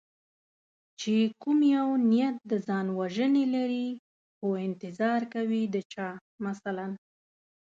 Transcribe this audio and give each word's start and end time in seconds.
چې 0.99 1.13
کوم 1.41 1.59
یو 1.75 1.87
نیت 2.11 2.35
د 2.51 2.53
ځان 2.67 2.85
وژنې 2.99 3.45
لري 3.55 3.87
څو 4.37 4.47
انتظار 4.67 5.21
کوي 5.33 5.63
د 5.73 5.75
چا 5.93 6.07
مثلا 6.45 6.87